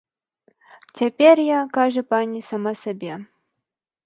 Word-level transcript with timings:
Цяпер 1.01 1.35
я, 1.49 1.59
кажа, 1.77 2.01
пані 2.15 2.39
сама 2.49 2.73
сабе. 2.85 3.13